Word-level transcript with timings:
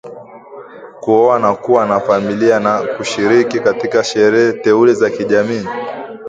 kuoa 1.01 1.39
na 1.39 1.55
kuwa 1.55 1.85
na 1.85 1.99
famila 2.07 2.59
na 2.59 2.73
kushiriki 2.97 3.59
katika 3.59 4.03
sherehe 4.03 4.53
teule 4.53 4.93
za 4.93 5.09
kijamii 5.09 5.67